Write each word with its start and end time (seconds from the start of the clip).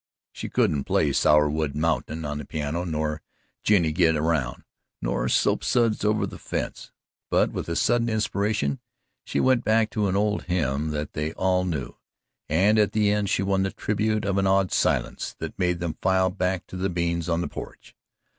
She 0.31 0.49
couldn't 0.49 0.85
play 0.85 1.11
"Sourwood 1.11 1.75
Mountain" 1.75 2.25
on 2.25 2.39
the 2.39 2.45
piano 2.45 2.83
nor 2.83 3.21
"Jinny 3.61 3.91
git 3.91 4.15
Aroun'," 4.15 4.63
nor 4.99 5.27
"Soapsuds 5.27 6.03
over 6.03 6.25
the 6.25 6.39
Fence," 6.39 6.91
but 7.29 7.51
with 7.51 7.69
a 7.69 7.75
sudden 7.75 8.09
inspiration 8.09 8.79
she 9.25 9.39
went 9.39 9.63
back 9.63 9.91
to 9.91 10.07
an 10.07 10.15
old 10.15 10.45
hymn 10.45 10.89
that 10.89 11.13
they 11.13 11.33
all 11.33 11.65
knew, 11.65 11.97
and 12.49 12.79
at 12.79 12.93
the 12.93 13.11
end 13.11 13.29
she 13.29 13.43
won 13.43 13.61
the 13.61 13.69
tribute 13.69 14.25
of 14.25 14.39
an 14.39 14.47
awed 14.47 14.71
silence 14.71 15.35
that 15.37 15.59
made 15.59 15.77
them 15.79 15.93
file 16.01 16.31
back 16.31 16.65
to 16.65 16.77
the 16.77 16.89
beans 16.89 17.29
on 17.29 17.41
the 17.41 17.47
porch. 17.47 17.95